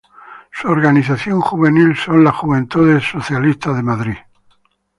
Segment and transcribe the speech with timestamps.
[0.49, 4.15] Su organización juvenil son las Juventudes Socialistas de Madrid.